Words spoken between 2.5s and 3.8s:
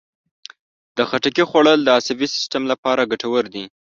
لپاره ګټور دي.